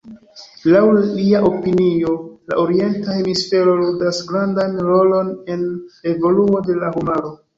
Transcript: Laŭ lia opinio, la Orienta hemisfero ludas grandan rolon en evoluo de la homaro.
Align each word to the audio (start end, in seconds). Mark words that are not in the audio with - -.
Laŭ 0.75 0.79
lia 0.93 1.41
opinio, 1.49 2.13
la 2.53 2.57
Orienta 2.63 3.17
hemisfero 3.19 3.75
ludas 3.83 4.23
grandan 4.31 4.75
rolon 4.89 5.31
en 5.57 5.63
evoluo 6.13 6.63
de 6.71 6.79
la 6.85 6.91
homaro. 6.97 7.35